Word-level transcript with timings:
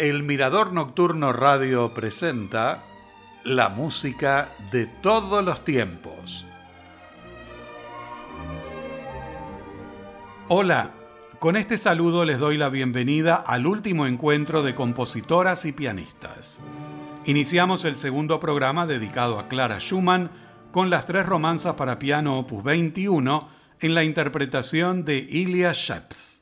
El 0.00 0.22
Mirador 0.22 0.72
Nocturno 0.72 1.30
Radio 1.30 1.92
presenta 1.92 2.84
la 3.44 3.68
música 3.68 4.48
de 4.72 4.86
todos 4.86 5.44
los 5.44 5.62
tiempos. 5.62 6.46
Hola, 10.48 10.92
con 11.38 11.54
este 11.54 11.76
saludo 11.76 12.24
les 12.24 12.38
doy 12.38 12.56
la 12.56 12.70
bienvenida 12.70 13.34
al 13.34 13.66
último 13.66 14.06
encuentro 14.06 14.62
de 14.62 14.74
compositoras 14.74 15.66
y 15.66 15.72
pianistas. 15.72 16.60
Iniciamos 17.26 17.84
el 17.84 17.94
segundo 17.94 18.40
programa 18.40 18.86
dedicado 18.86 19.38
a 19.38 19.48
Clara 19.48 19.80
Schumann 19.80 20.30
con 20.70 20.88
las 20.88 21.04
tres 21.04 21.26
romanzas 21.26 21.74
para 21.74 21.98
piano 21.98 22.38
opus 22.38 22.64
21 22.64 23.50
en 23.80 23.94
la 23.94 24.02
interpretación 24.02 25.04
de 25.04 25.18
Ilya 25.18 25.72
Sheps. 25.74 26.39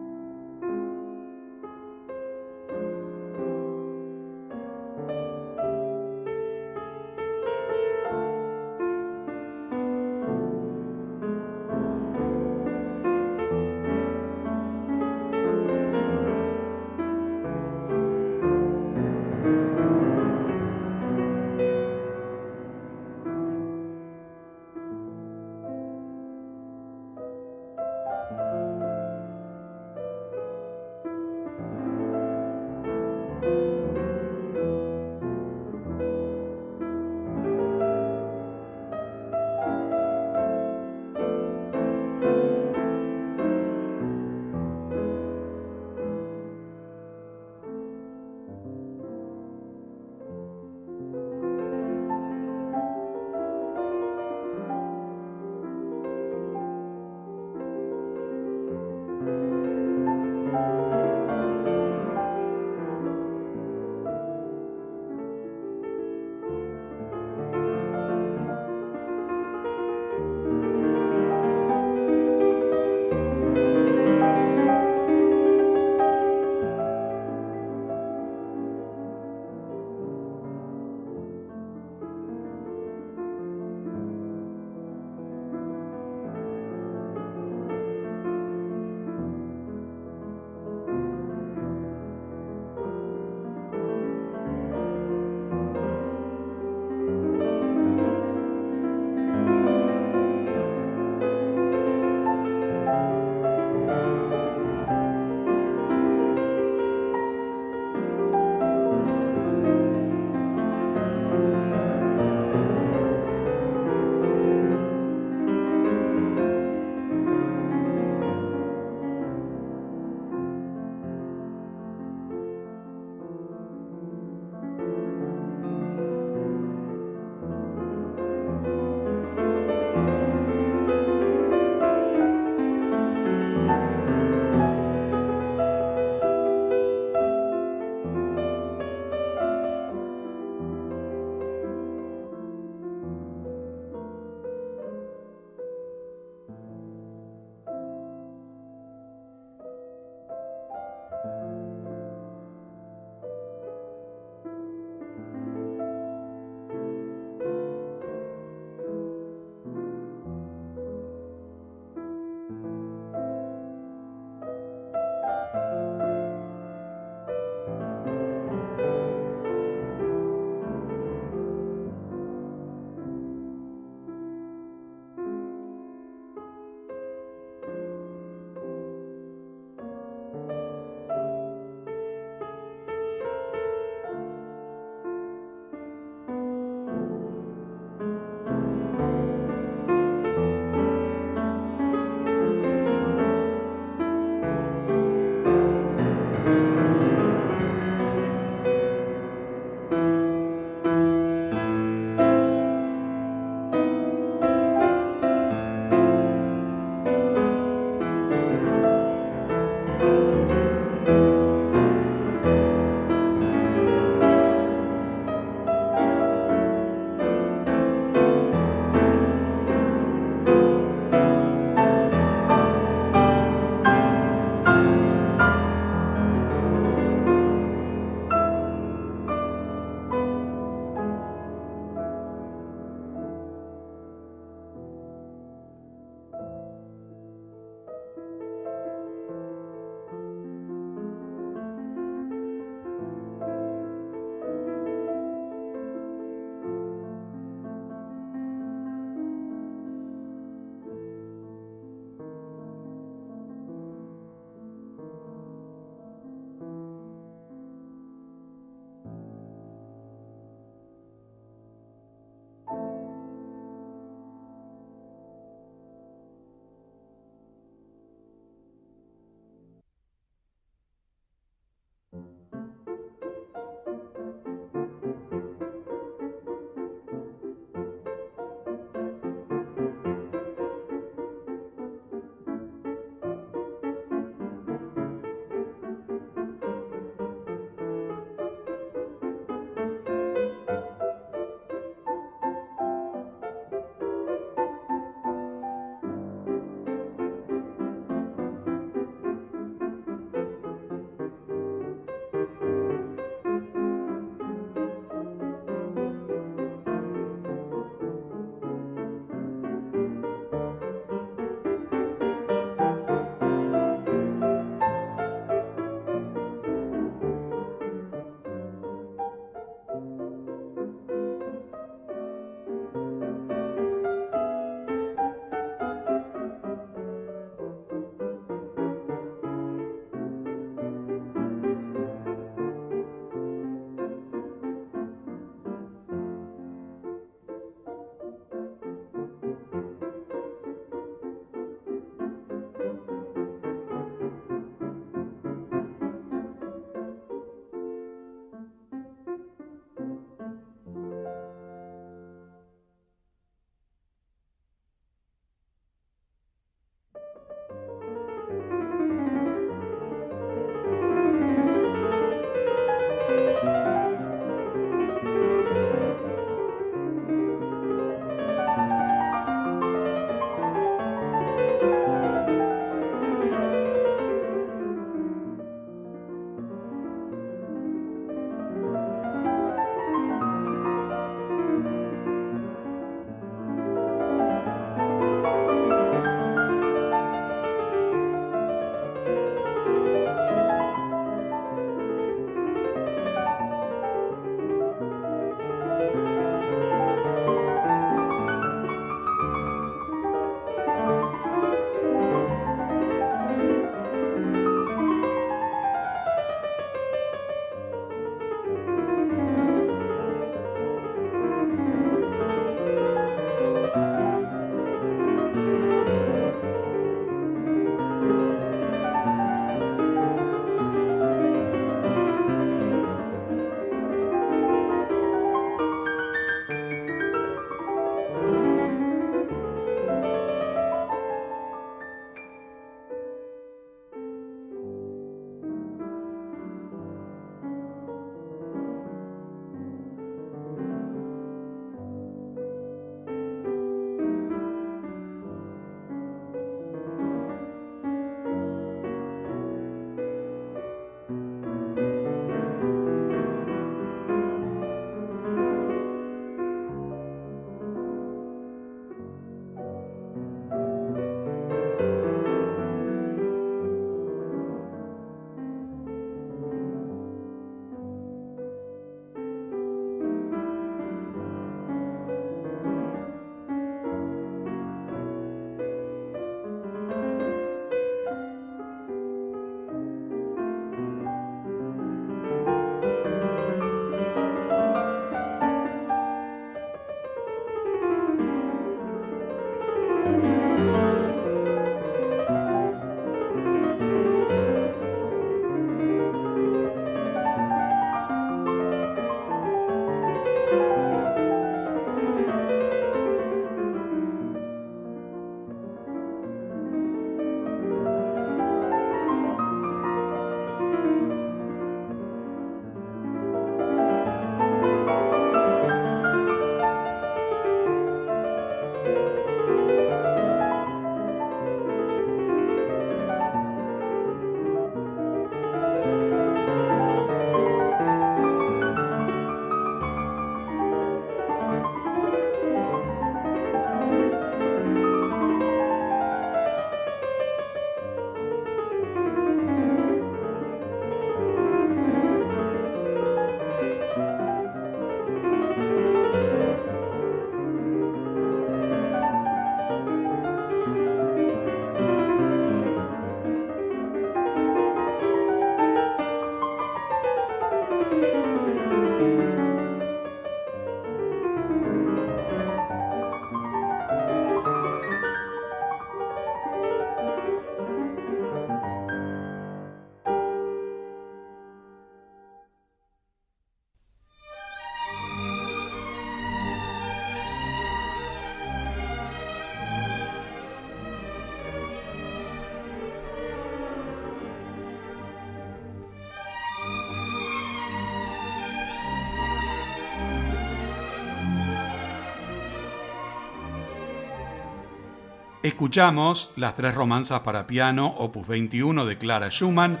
Escuchamos 595.62 596.50
las 596.56 596.74
tres 596.74 596.92
romanzas 596.92 597.42
para 597.42 597.68
piano, 597.68 598.08
opus 598.18 598.48
21 598.48 599.06
de 599.06 599.16
Clara 599.16 599.48
Schumann, 599.48 600.00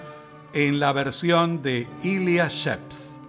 en 0.54 0.80
la 0.80 0.92
versión 0.92 1.62
de 1.62 1.86
Ilya 2.02 2.48
Sheps. 2.48 3.20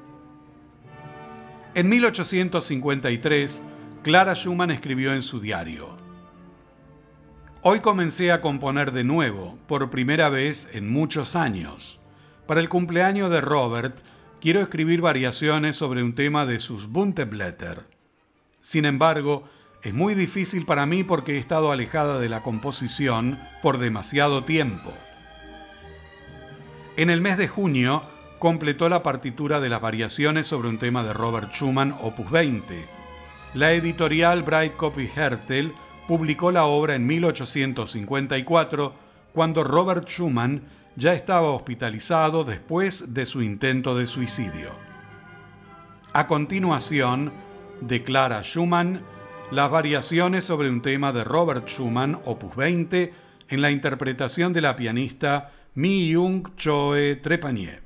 En 1.75 1.89
1853, 1.89 3.61
Clara 4.01 4.33
Schumann 4.33 4.71
escribió 4.71 5.13
en 5.13 5.21
su 5.21 5.39
diario, 5.39 5.95
Hoy 7.61 7.81
comencé 7.81 8.31
a 8.31 8.41
componer 8.41 8.93
de 8.93 9.03
nuevo, 9.03 9.59
por 9.67 9.91
primera 9.91 10.29
vez 10.29 10.67
en 10.73 10.91
muchos 10.91 11.35
años. 11.35 11.99
Para 12.47 12.61
el 12.61 12.67
cumpleaños 12.67 13.29
de 13.29 13.41
Robert, 13.41 13.99
quiero 14.41 14.59
escribir 14.59 15.01
variaciones 15.01 15.75
sobre 15.75 16.01
un 16.01 16.15
tema 16.15 16.47
de 16.47 16.57
sus 16.57 16.87
Bunteblätter. 16.87 17.85
Sin 18.59 18.85
embargo, 18.85 19.43
es 19.83 19.93
muy 19.93 20.15
difícil 20.15 20.65
para 20.65 20.85
mí 20.85 21.03
porque 21.03 21.33
he 21.33 21.37
estado 21.37 21.71
alejada 21.71 22.19
de 22.19 22.29
la 22.29 22.41
composición 22.41 23.37
por 23.61 23.77
demasiado 23.77 24.45
tiempo. 24.45 24.93
En 26.95 27.09
el 27.09 27.19
mes 27.19 27.37
de 27.37 27.49
junio 27.49 28.03
completó 28.39 28.87
la 28.87 29.03
partitura 29.03 29.59
de 29.59 29.69
las 29.69 29.81
variaciones 29.81 30.47
sobre 30.47 30.69
un 30.69 30.77
tema 30.77 31.03
de 31.03 31.11
Robert 31.11 31.51
Schumann, 31.53 31.95
opus 32.01 32.31
20. 32.31 32.85
La 33.55 33.73
editorial 33.73 34.43
Bright 34.43 34.75
Copy 34.75 35.09
Hertel 35.13 35.73
publicó 36.07 36.51
la 36.51 36.65
obra 36.65 36.95
en 36.95 37.05
1854, 37.05 38.93
cuando 39.33 39.63
Robert 39.63 40.07
Schumann 40.07 40.63
ya 40.95 41.13
estaba 41.13 41.49
hospitalizado 41.51 42.43
después 42.43 43.13
de 43.13 43.25
su 43.25 43.41
intento 43.41 43.97
de 43.97 44.05
suicidio. 44.05 44.71
A 46.13 46.27
continuación, 46.27 47.33
declara 47.81 48.43
Schumann 48.43 49.01
las 49.53 49.69
variaciones 49.69 50.45
sobre 50.45 50.69
un 50.69 50.81
tema 50.81 51.13
de 51.13 51.23
Robert 51.23 51.67
Schumann, 51.67 52.19
opus 52.25 52.55
20, 52.55 53.13
en 53.49 53.61
la 53.61 53.69
interpretación 53.69 54.51
de 54.51 54.61
la 54.61 54.75
pianista 54.75 55.51
Mi 55.75 56.11
Jung 56.11 56.55
Choe 56.57 57.17
Trepanier. 57.17 57.82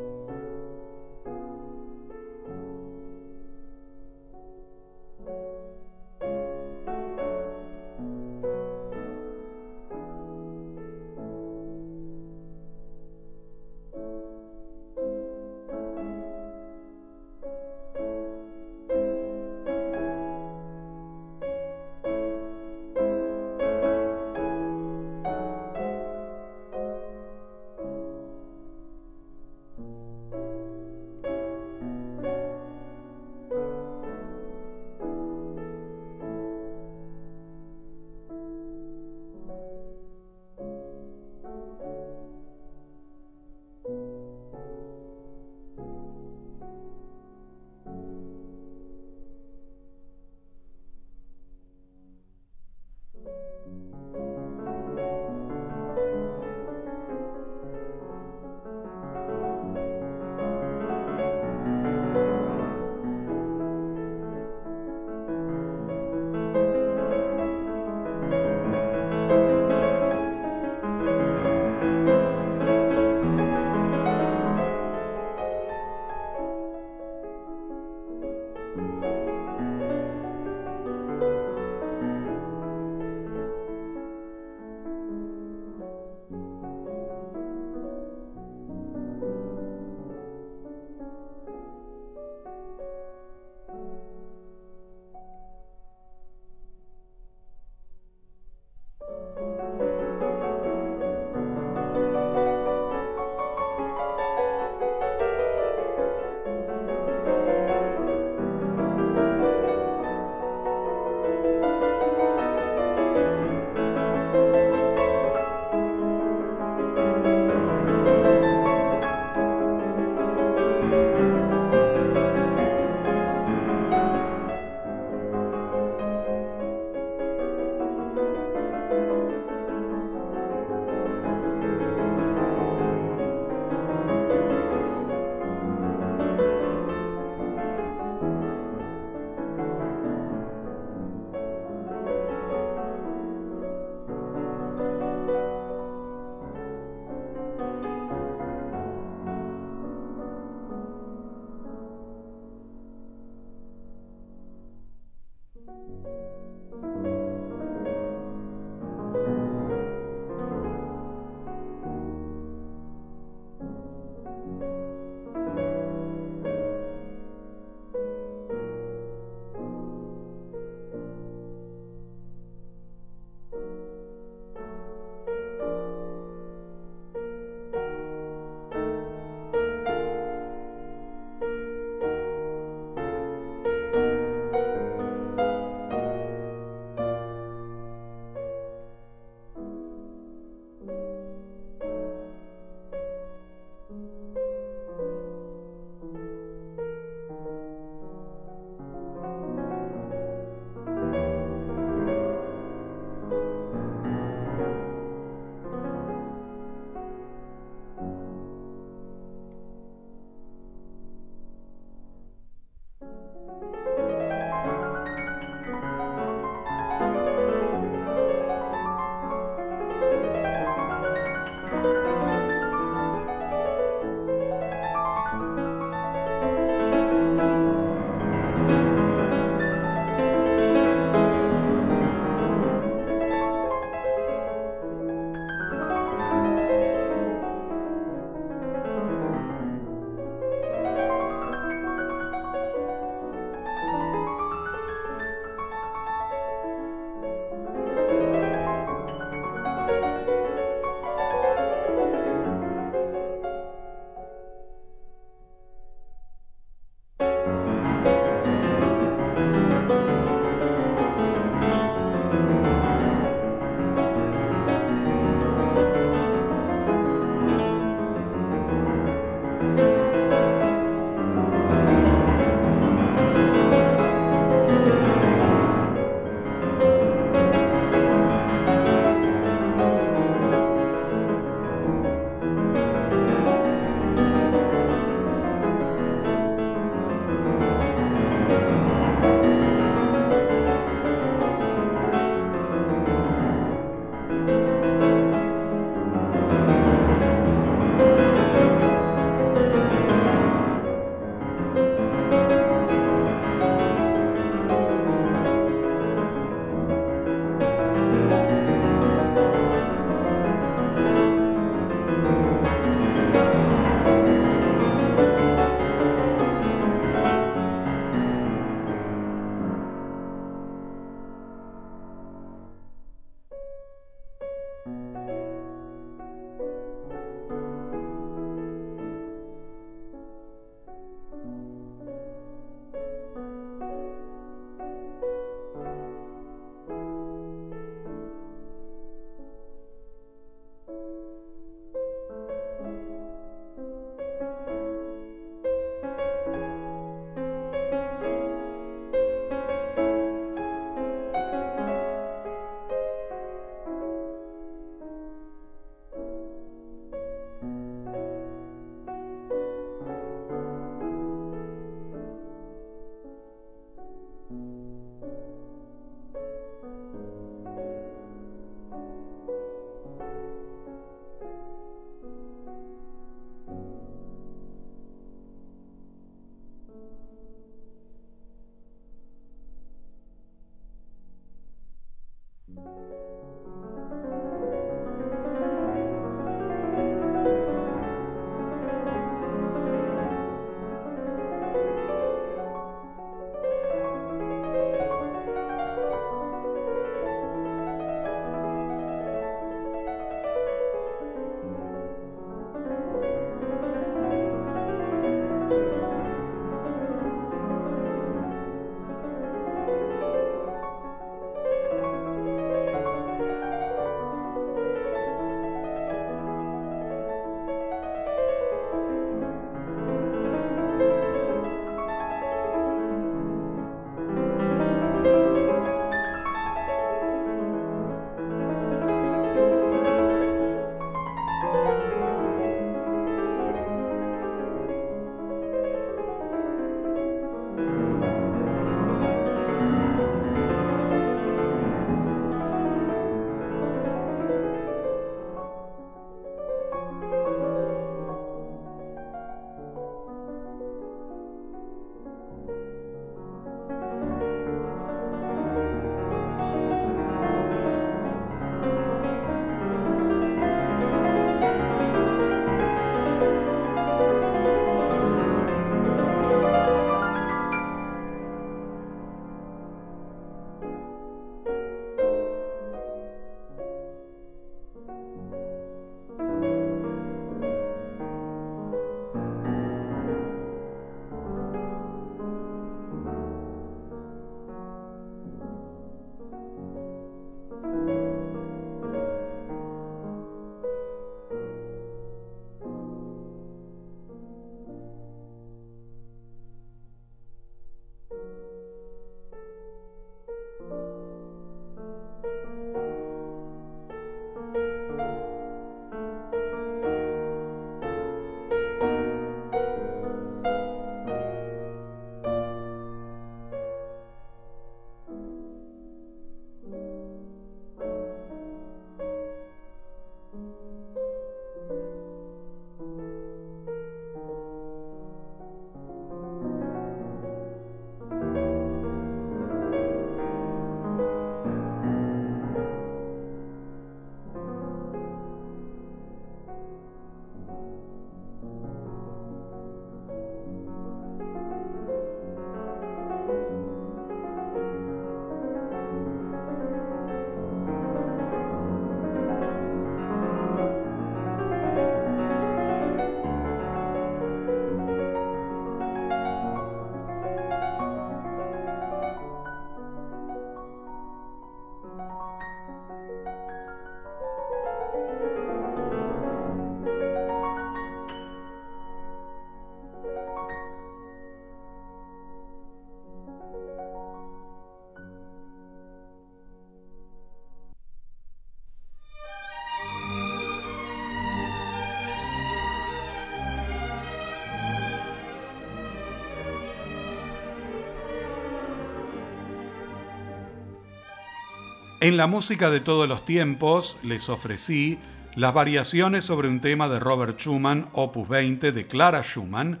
En 592.26 592.36
la 592.36 592.48
música 592.48 592.90
de 592.90 592.98
todos 592.98 593.28
los 593.28 593.44
tiempos 593.44 594.18
les 594.24 594.48
ofrecí 594.48 595.16
las 595.54 595.72
variaciones 595.72 596.42
sobre 596.42 596.66
un 596.66 596.80
tema 596.80 597.08
de 597.08 597.20
Robert 597.20 597.56
Schumann, 597.56 598.08
opus 598.14 598.48
20 598.48 598.90
de 598.90 599.06
Clara 599.06 599.42
Schumann, 599.44 600.00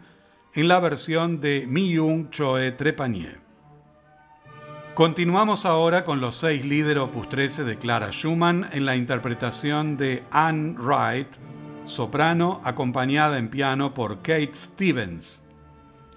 en 0.52 0.66
la 0.66 0.80
versión 0.80 1.40
de 1.40 1.66
Mi-Young 1.68 2.30
Choe 2.30 2.72
Trepanier. 2.72 3.38
Continuamos 4.94 5.64
ahora 5.64 6.04
con 6.04 6.20
los 6.20 6.34
seis 6.34 6.64
líderes 6.64 7.04
opus 7.04 7.28
13 7.28 7.62
de 7.62 7.78
Clara 7.78 8.10
Schumann 8.10 8.70
en 8.72 8.86
la 8.86 8.96
interpretación 8.96 9.96
de 9.96 10.24
Anne 10.32 10.74
Wright, 10.80 11.28
soprano 11.84 12.60
acompañada 12.64 13.38
en 13.38 13.50
piano 13.50 13.94
por 13.94 14.16
Kate 14.16 14.50
Stevens. 14.52 15.44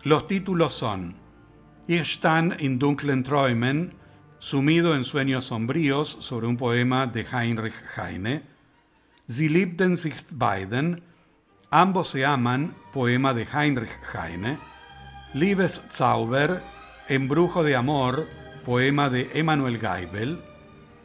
Los 0.02 0.26
títulos 0.26 0.74
son 0.74 1.14
Ich 1.88 2.16
stand 2.16 2.60
in 2.62 2.80
dunklen 2.80 3.24
Träumen, 3.24 3.99
sumido 4.40 4.96
en 4.96 5.04
sueños 5.04 5.46
sombríos 5.46 6.18
sobre 6.22 6.48
un 6.48 6.58
poema 6.58 7.08
de 7.08 7.26
Heinrich 7.32 7.76
Heine, 7.96 8.44
Sie 9.28 9.48
liebten 9.48 9.96
sich 9.98 10.16
beiden, 10.32 11.04
Ambos 11.70 12.10
se 12.10 12.26
aman, 12.26 12.74
poema 12.92 13.32
de 13.36 13.46
Heinrich 13.46 13.92
Heine, 14.12 14.58
Liebeszauber, 15.36 16.64
Embrujo 17.08 17.64
de 17.64 17.76
amor, 17.76 18.28
poema 18.66 19.08
de 19.10 19.30
Emanuel 19.36 19.78
Geibel, 19.78 20.42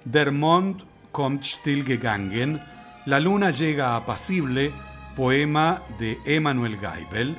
Der 0.05 0.33
Mond 0.33 0.85
kommt 1.13 1.45
still 1.45 1.85
gegangen, 1.85 2.63
La 3.05 3.21
luna 3.21 3.51
llega 3.51 3.95
apacible, 3.97 4.73
poema 5.15 5.83
de 5.99 6.17
Emanuel 6.25 6.79
Geibel, 6.79 7.37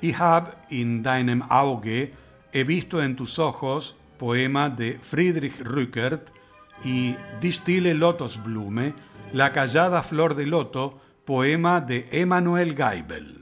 Ich 0.00 0.18
hab 0.18 0.56
in 0.70 1.02
deinem 1.02 1.42
Auge, 1.42 2.14
he 2.50 2.64
visto 2.64 3.02
en 3.02 3.14
tus 3.14 3.38
ojos, 3.38 3.94
poema 4.22 4.70
de 4.70 5.00
Friedrich 5.02 5.58
Rückert, 5.64 6.28
y 6.84 7.16
Distille 7.40 7.92
Lotosblume, 7.92 8.94
La 9.32 9.50
callada 9.50 10.04
flor 10.04 10.36
de 10.36 10.46
loto, 10.46 11.00
poema 11.24 11.80
de 11.80 12.06
Emanuel 12.12 12.76
Geibel. 12.76 13.41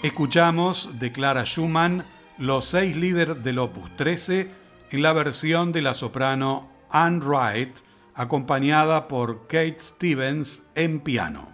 Escuchamos 0.00 0.90
de 1.00 1.10
Clara 1.10 1.44
Schumann 1.44 2.04
los 2.38 2.66
seis 2.66 2.96
líderes 2.96 3.42
del 3.42 3.58
Opus 3.58 3.96
13 3.96 4.48
en 4.92 5.02
la 5.02 5.12
versión 5.12 5.72
de 5.72 5.82
la 5.82 5.92
soprano 5.92 6.68
Anne 6.88 7.18
Wright, 7.18 7.76
acompañada 8.14 9.08
por 9.08 9.48
Kate 9.48 9.80
Stevens 9.80 10.62
en 10.76 11.00
piano. 11.00 11.48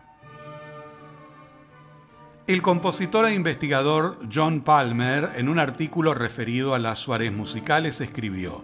El 2.47 2.61
compositor 2.61 3.25
e 3.25 3.35
investigador 3.35 4.21
John 4.31 4.61
Palmer, 4.61 5.31
en 5.37 5.49
un 5.49 5.59
artículo 5.59 6.13
referido 6.13 6.75
a 6.75 6.79
las 6.79 6.99
Suárez 6.99 7.33
musicales, 7.33 8.03
escribió: 8.03 8.63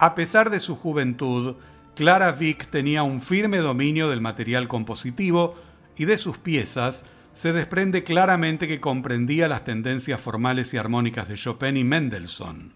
A 0.00 0.16
pesar 0.16 0.50
de 0.50 0.58
su 0.58 0.74
juventud, 0.74 1.54
Clara 1.94 2.32
Vick 2.32 2.68
tenía 2.68 3.04
un 3.04 3.22
firme 3.22 3.58
dominio 3.58 4.10
del 4.10 4.20
material 4.20 4.66
compositivo 4.66 5.54
y 5.96 6.04
de 6.06 6.18
sus 6.18 6.36
piezas 6.36 7.06
se 7.36 7.52
desprende 7.52 8.02
claramente 8.02 8.66
que 8.66 8.80
comprendía 8.80 9.46
las 9.46 9.62
tendencias 9.62 10.22
formales 10.22 10.72
y 10.72 10.78
armónicas 10.78 11.28
de 11.28 11.34
Chopin 11.34 11.76
y 11.76 11.84
Mendelssohn. 11.84 12.72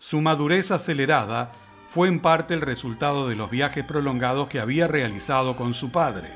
Su 0.00 0.20
madurez 0.20 0.72
acelerada 0.72 1.52
fue 1.90 2.08
en 2.08 2.18
parte 2.18 2.52
el 2.52 2.62
resultado 2.62 3.28
de 3.28 3.36
los 3.36 3.48
viajes 3.48 3.84
prolongados 3.84 4.48
que 4.48 4.58
había 4.58 4.88
realizado 4.88 5.54
con 5.54 5.72
su 5.72 5.92
padre. 5.92 6.28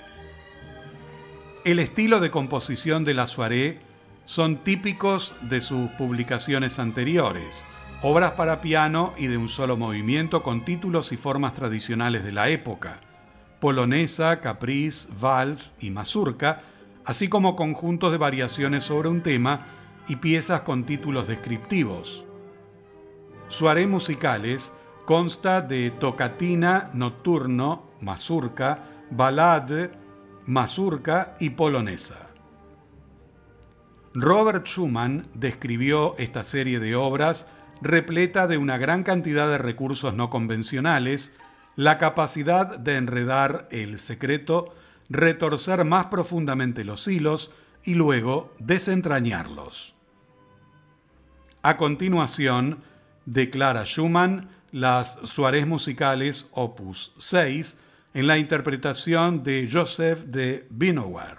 El 1.64 1.80
estilo 1.80 2.20
de 2.20 2.30
composición 2.30 3.03
de 3.03 3.14
la 3.14 3.26
soirée 3.26 3.80
son 4.26 4.59
típicos 4.59 5.34
de 5.42 5.61
sus 5.61 5.90
publicaciones 5.90 6.78
anteriores, 6.78 7.64
obras 8.01 8.30
para 8.32 8.61
piano 8.61 9.12
y 9.18 9.26
de 9.26 9.36
un 9.36 9.48
solo 9.48 9.76
movimiento 9.76 10.44
con 10.44 10.64
títulos 10.64 11.11
y 11.11 11.16
formas 11.16 11.55
tradicionales 11.55 12.22
de 12.22 12.30
la 12.30 12.48
época, 12.48 13.01
polonesa, 13.59 14.40
capriz, 14.40 15.09
vals 15.20 15.74
y 15.80 15.90
mazurca, 15.90 16.62
así 17.05 17.28
como 17.28 17.57
conjuntos 17.57 18.12
de 18.12 18.18
variaciones 18.18 18.84
sobre 18.84 19.09
un 19.09 19.22
tema 19.22 19.66
y 20.09 20.16
piezas 20.16 20.62
con 20.62 20.84
títulos 20.84 21.28
descriptivos. 21.28 22.24
Su 23.48 23.68
aré 23.68 23.86
musicales 23.86 24.72
consta 25.05 25.61
de 25.61 25.90
tocatina, 25.90 26.90
nocturno, 26.94 27.90
mazurca, 28.01 28.84
balade, 29.11 29.90
mazurca 30.46 31.36
y 31.40 31.51
polonesa. 31.51 32.28
Robert 34.14 34.66
Schumann 34.66 35.28
describió 35.34 36.16
esta 36.18 36.42
serie 36.42 36.80
de 36.80 36.96
obras 36.96 37.46
repleta 37.80 38.46
de 38.46 38.59
una 38.59 38.78
gran 38.78 39.03
cantidad 39.03 39.48
de 39.48 39.59
recursos 39.59 40.14
no 40.14 40.30
convencionales, 40.30 41.36
la 41.76 41.98
capacidad 41.98 42.78
de 42.78 42.96
enredar 42.96 43.68
el 43.70 43.98
secreto, 43.98 44.74
retorcer 45.11 45.84
más 45.84 46.06
profundamente 46.06 46.84
los 46.84 47.06
hilos 47.06 47.52
y 47.84 47.94
luego 47.94 48.54
desentrañarlos. 48.58 49.94
A 51.62 51.76
continuación, 51.76 52.82
declara 53.26 53.84
Schumann 53.84 54.48
las 54.72 55.18
Suárez 55.24 55.66
musicales 55.66 56.48
opus 56.52 57.12
6 57.18 57.78
en 58.14 58.26
la 58.26 58.38
interpretación 58.38 59.42
de 59.42 59.68
Joseph 59.70 60.20
de 60.26 60.66
Binauer. 60.70 61.38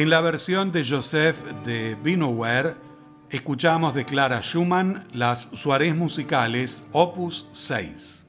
En 0.00 0.08
la 0.08 0.22
versión 0.22 0.72
de 0.72 0.82
Joseph 0.82 1.36
de 1.66 1.94
Binoware, 1.94 2.74
escuchamos 3.28 3.94
de 3.94 4.06
Clara 4.06 4.40
Schumann 4.40 5.06
las 5.12 5.50
Suárez 5.52 5.94
musicales 5.94 6.86
Opus 6.92 7.46
6. 7.52 8.26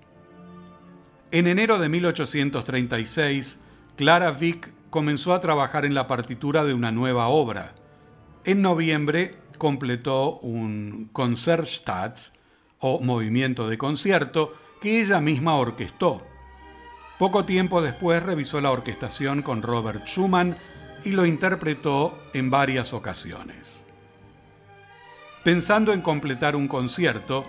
En 1.32 1.48
enero 1.48 1.80
de 1.80 1.88
1836, 1.88 3.62
Clara 3.96 4.32
Vick 4.32 4.70
comenzó 4.90 5.34
a 5.34 5.40
trabajar 5.40 5.86
en 5.86 5.94
la 5.94 6.08
partitura 6.08 6.66
de 6.66 6.74
una 6.74 6.92
nueva 6.92 7.30
obra. 7.30 7.74
En 8.44 8.62
noviembre 8.62 9.38
completó 9.58 10.40
un 10.40 11.10
Concertstats 11.14 12.34
o 12.80 13.00
movimiento 13.00 13.70
de 13.70 13.78
concierto 13.78 14.54
que 14.82 15.00
ella 15.00 15.22
misma 15.22 15.56
orquestó. 15.56 16.22
Poco 17.18 17.46
tiempo 17.46 17.82
después 17.82 18.22
revisó 18.22 18.60
la 18.60 18.72
orquestación 18.72 19.42
con 19.42 19.62
Robert 19.62 20.06
Schumann 20.06 20.58
y 21.04 21.12
lo 21.12 21.26
interpretó 21.26 22.18
en 22.34 22.50
varias 22.50 22.94
ocasiones. 22.94 23.84
Pensando 25.44 25.94
en 25.94 26.02
completar 26.02 26.56
un 26.56 26.68
concierto, 26.68 27.46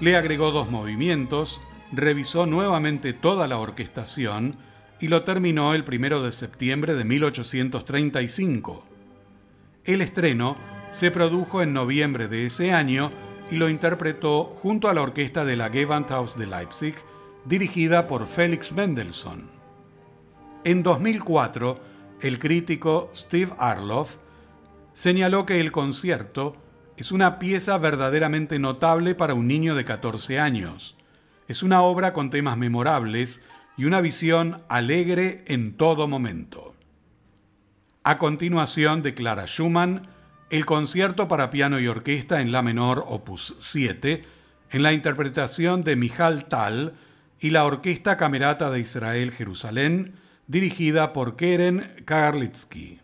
le 0.00 0.16
agregó 0.16 0.50
dos 0.50 0.70
movimientos, 0.70 1.60
revisó 1.92 2.46
nuevamente 2.46 3.12
toda 3.12 3.46
la 3.46 3.58
orquestación 3.58 4.56
y 5.00 5.08
lo 5.08 5.22
terminó 5.22 5.74
el 5.74 5.84
primero 5.84 6.22
de 6.22 6.32
septiembre 6.32 6.94
de 6.94 7.04
1835. 7.04 8.84
El 9.84 10.00
estreno 10.00 10.56
se 10.90 11.10
produjo 11.10 11.62
en 11.62 11.72
noviembre 11.72 12.28
de 12.28 12.46
ese 12.46 12.72
año 12.72 13.12
y 13.50 13.56
lo 13.56 13.68
interpretó 13.68 14.44
junto 14.44 14.88
a 14.88 14.94
la 14.94 15.02
orquesta 15.02 15.44
de 15.44 15.56
la 15.56 15.70
Gewandhaus 15.70 16.36
de 16.36 16.46
Leipzig, 16.46 16.94
dirigida 17.44 18.08
por 18.08 18.26
Felix 18.26 18.72
Mendelssohn. 18.72 19.48
En 20.64 20.82
2004 20.82 21.87
el 22.20 22.38
crítico 22.38 23.10
Steve 23.14 23.52
Arloff 23.58 24.16
señaló 24.92 25.46
que 25.46 25.60
el 25.60 25.70
concierto 25.70 26.56
es 26.96 27.12
una 27.12 27.38
pieza 27.38 27.78
verdaderamente 27.78 28.58
notable 28.58 29.14
para 29.14 29.34
un 29.34 29.46
niño 29.46 29.76
de 29.76 29.84
14 29.84 30.40
años. 30.40 30.96
Es 31.46 31.62
una 31.62 31.82
obra 31.82 32.12
con 32.12 32.30
temas 32.30 32.56
memorables 32.56 33.40
y 33.76 33.84
una 33.84 34.00
visión 34.00 34.62
alegre 34.68 35.44
en 35.46 35.76
todo 35.76 36.08
momento. 36.08 36.74
A 38.02 38.18
continuación 38.18 39.02
de 39.02 39.14
Clara 39.14 39.46
Schumann, 39.46 40.08
el 40.50 40.66
concierto 40.66 41.28
para 41.28 41.50
piano 41.50 41.78
y 41.78 41.86
orquesta 41.86 42.40
en 42.40 42.50
la 42.50 42.62
menor 42.62 43.04
opus 43.06 43.56
7, 43.60 44.24
en 44.70 44.82
la 44.82 44.92
interpretación 44.92 45.84
de 45.84 45.94
Michal 45.94 46.46
Tal 46.46 46.94
y 47.38 47.50
la 47.50 47.64
Orquesta 47.64 48.16
Camerata 48.16 48.70
de 48.70 48.80
Israel 48.80 49.30
Jerusalén, 49.30 50.14
dirigida 50.48 51.12
por 51.12 51.36
Keren 51.36 52.02
Kagarlitsky. 52.04 53.00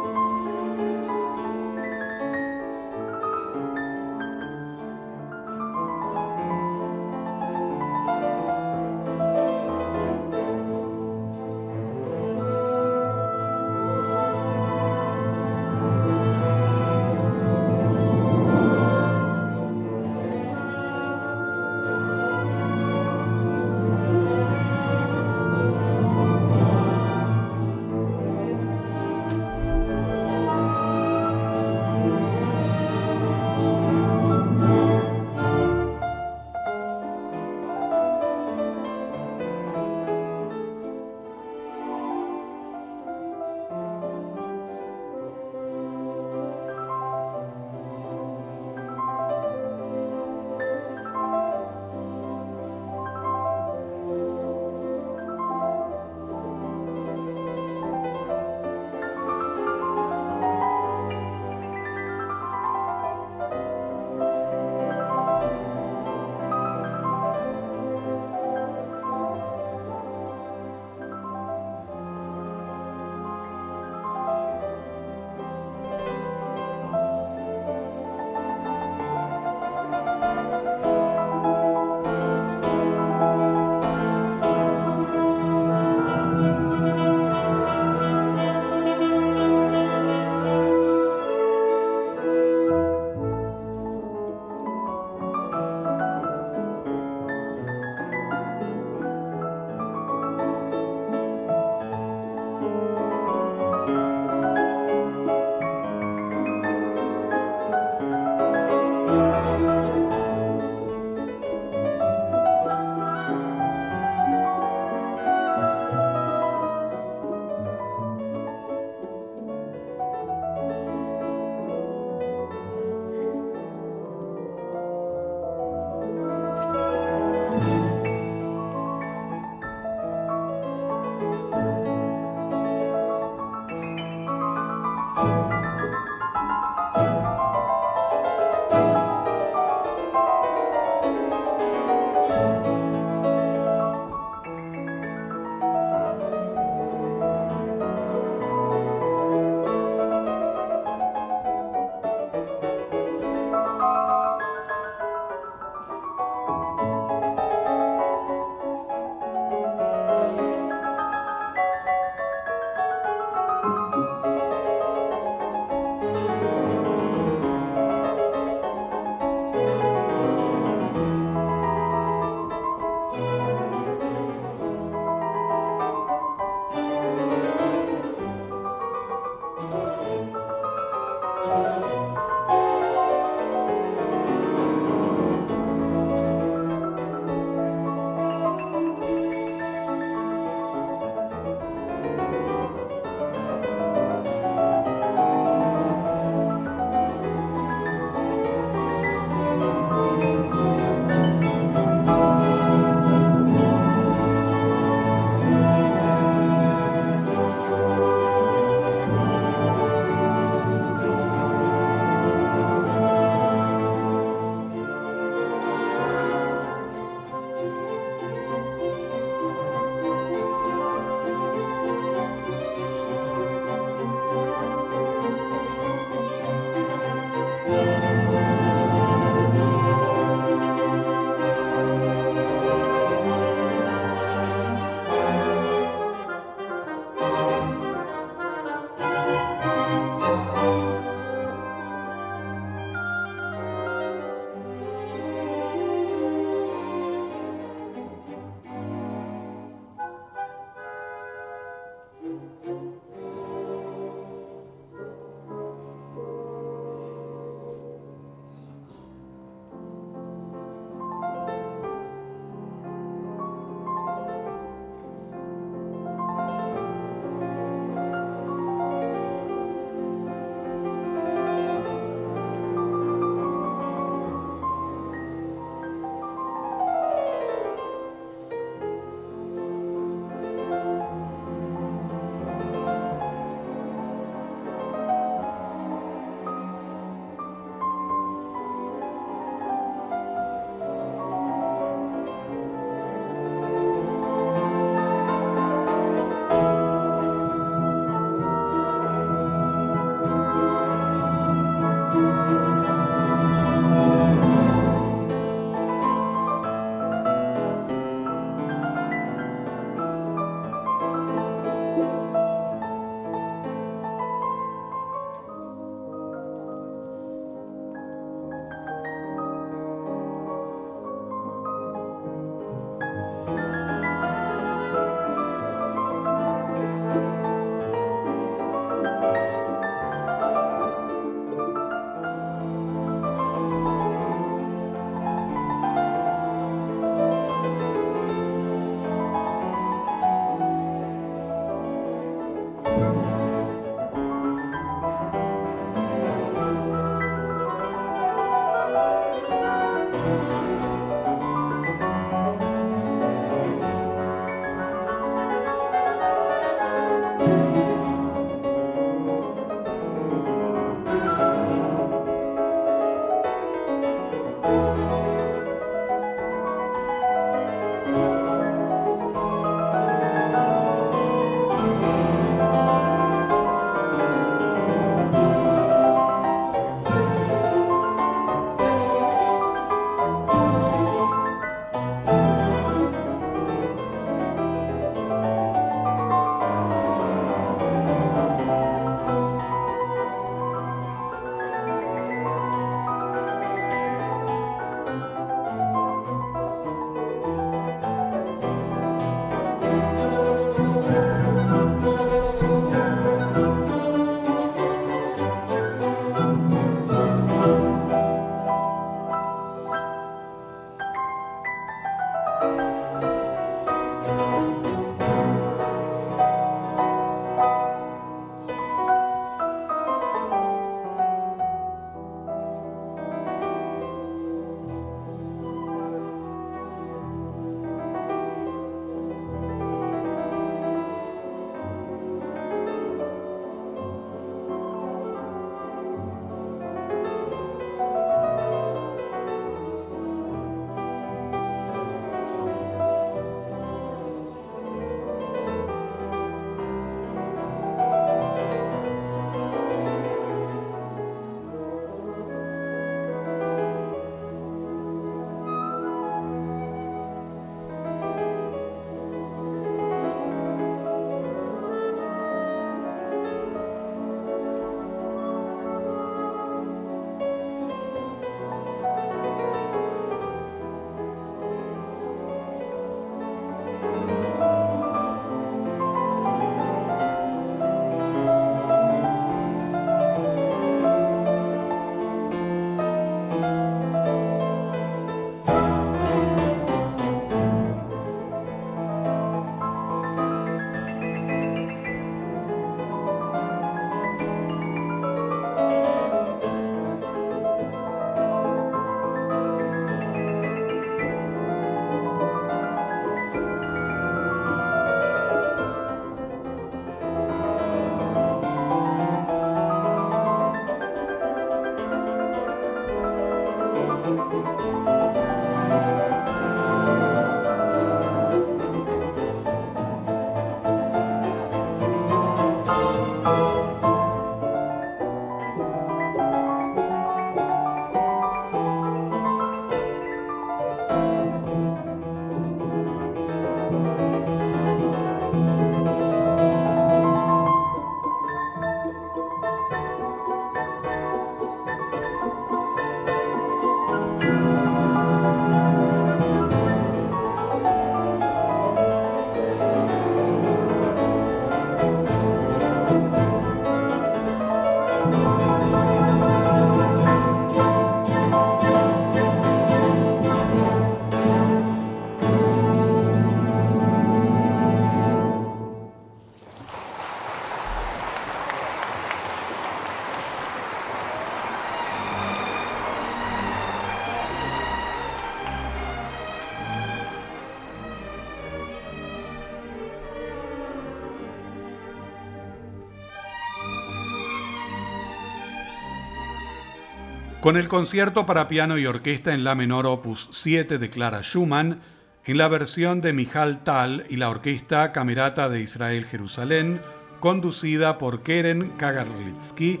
Con 587.62 587.76
el 587.76 587.86
concierto 587.86 588.44
para 588.44 588.66
piano 588.66 588.98
y 588.98 589.06
orquesta 589.06 589.54
en 589.54 589.62
la 589.62 589.76
menor 589.76 590.04
opus 590.04 590.48
7 590.50 590.98
de 590.98 591.10
Clara 591.10 591.42
Schumann, 591.42 592.00
en 592.44 592.58
la 592.58 592.66
versión 592.66 593.20
de 593.20 593.32
Michal 593.32 593.84
Tal 593.84 594.26
y 594.28 594.34
la 594.34 594.50
Orquesta 594.50 595.12
Camerata 595.12 595.68
de 595.68 595.80
Israel 595.80 596.24
Jerusalén, 596.24 597.00
conducida 597.38 598.18
por 598.18 598.42
Keren 598.42 598.88
Kagarlitsky, 598.96 600.00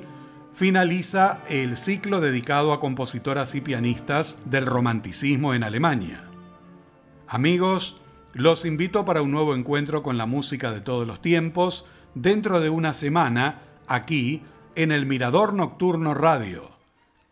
finaliza 0.54 1.38
el 1.48 1.76
ciclo 1.76 2.20
dedicado 2.20 2.72
a 2.72 2.80
compositoras 2.80 3.54
y 3.54 3.60
pianistas 3.60 4.38
del 4.44 4.66
romanticismo 4.66 5.54
en 5.54 5.62
Alemania. 5.62 6.24
Amigos, 7.28 8.00
los 8.32 8.64
invito 8.64 9.04
para 9.04 9.22
un 9.22 9.30
nuevo 9.30 9.54
encuentro 9.54 10.02
con 10.02 10.18
la 10.18 10.26
música 10.26 10.72
de 10.72 10.80
todos 10.80 11.06
los 11.06 11.22
tiempos 11.22 11.86
dentro 12.16 12.58
de 12.58 12.70
una 12.70 12.92
semana 12.92 13.60
aquí 13.86 14.42
en 14.74 14.90
el 14.90 15.06
Mirador 15.06 15.54
Nocturno 15.54 16.12
Radio. 16.12 16.81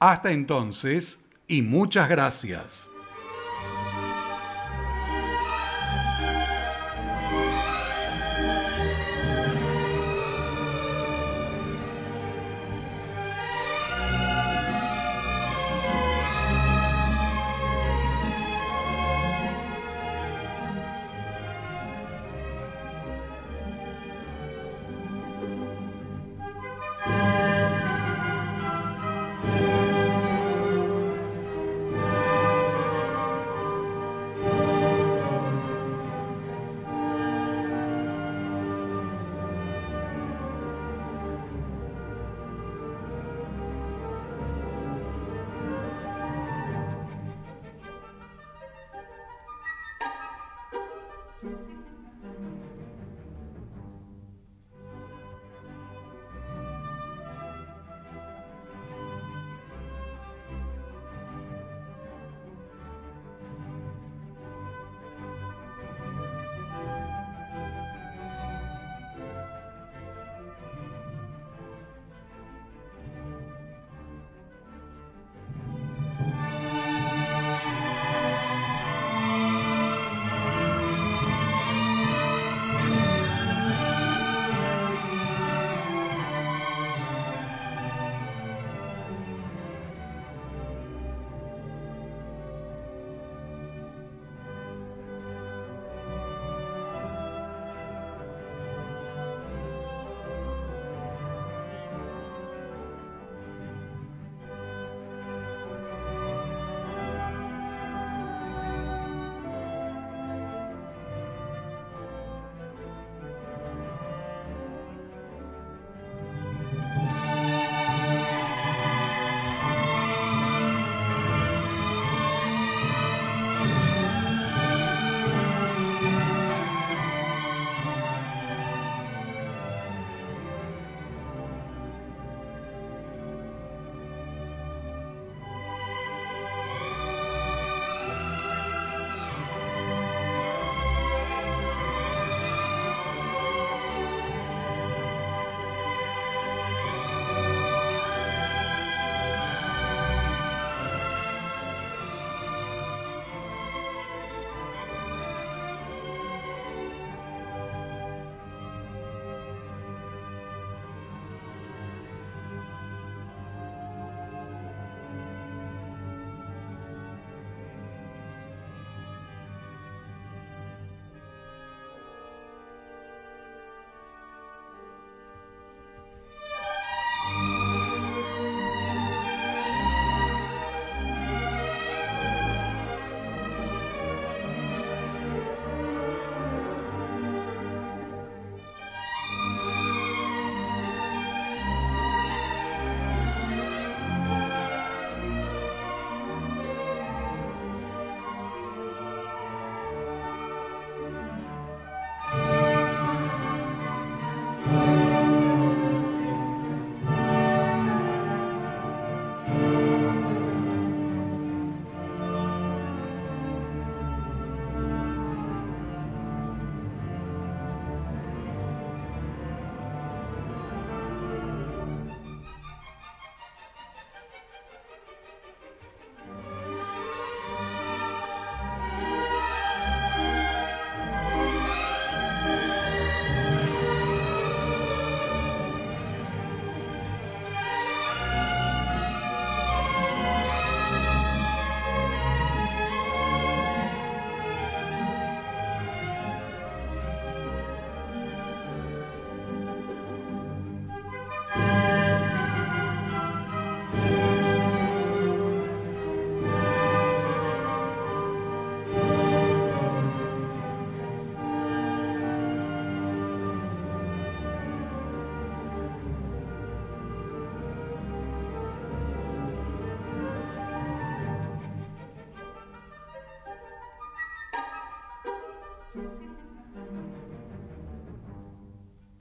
Hasta 0.02 0.32
entonces 0.32 1.20
y 1.47 1.60
muchas 1.60 2.09
gracias. 2.09 2.89